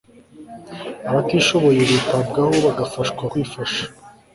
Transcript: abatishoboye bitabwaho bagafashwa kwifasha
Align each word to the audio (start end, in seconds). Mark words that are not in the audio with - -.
abatishoboye 1.09 1.81
bitabwaho 1.91 2.53
bagafashwa 2.65 3.21
kwifasha 3.31 3.83